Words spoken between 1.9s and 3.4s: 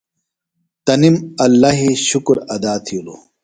شُکُر ادا تھیلوۡ۔